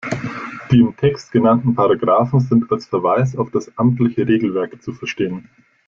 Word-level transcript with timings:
Die 0.71 0.79
im 0.79 0.97
Text 0.97 1.31
genannten 1.31 1.75
Paragraphen 1.75 2.39
sind 2.39 2.71
als 2.71 2.87
Verweis 2.87 3.35
auf 3.35 3.51
das 3.51 3.71
amtliche 3.77 4.27
Regelwerk 4.27 4.81
zu 4.81 4.93
verstehen. 4.93 5.47